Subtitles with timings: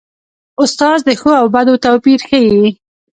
[0.61, 2.65] استاد د ښو او بدو توپیر ښيي.